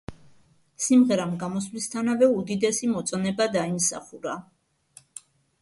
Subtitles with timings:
[0.85, 4.35] სიმღერამ გამოსვლისთანავე უდიდესი მოწონება დაიმსახურა.